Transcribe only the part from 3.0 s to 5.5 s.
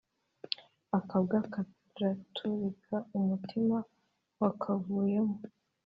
umutima wakavuyemo